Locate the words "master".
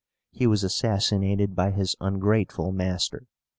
2.71-3.27